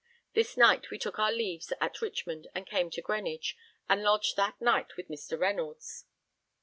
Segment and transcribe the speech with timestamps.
[0.33, 3.55] This night we took our leaves at Richmond and came to Greenwich,
[3.87, 5.39] and lodged that night with Mr.
[5.39, 6.05] Reynolds.